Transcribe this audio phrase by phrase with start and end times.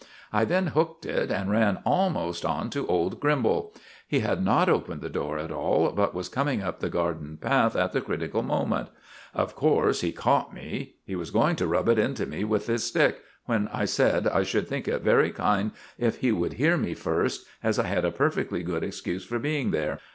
[0.33, 3.71] I then hooked it, and ran almost on to old Grimbal.
[4.07, 7.75] He had not opened the door at all, but was coming up the garden path
[7.75, 8.89] at the critical moment.
[9.35, 10.95] Of course, he caught me.
[11.05, 14.41] He was going to rub it into me with his stick, when I said I
[14.41, 15.69] should think it very kind
[15.99, 19.69] if he would hear me first, as I had a perfectly good excuse for being
[19.69, 19.99] there.